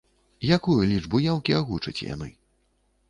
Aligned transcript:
Якую 0.55 0.77
лічбу 0.93 1.21
яўкі 1.25 1.57
агучаць 1.59 1.97
яны? 2.13 2.33